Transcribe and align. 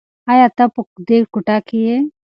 ایا 0.31 0.47
ته 0.57 0.65
په 0.73 0.81
دې 1.07 1.17
کوټه 1.33 1.57
کې 1.67 1.77
یې؟ 1.85 1.97